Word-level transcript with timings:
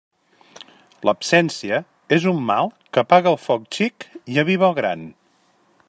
L'absència 1.07 1.77
és 2.17 2.25
un 2.31 2.39
mal 2.47 2.73
que 2.97 3.03
apaga 3.05 3.31
el 3.35 3.39
foc 3.45 3.69
xic 3.81 4.09
i 4.35 4.43
aviva 4.45 4.69
el 4.71 4.79
gran. 4.83 5.07